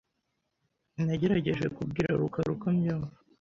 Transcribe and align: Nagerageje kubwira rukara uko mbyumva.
Nagerageje 1.05 1.65
kubwira 1.75 2.09
rukara 2.19 2.49
uko 2.55 2.65
mbyumva. 2.75 3.13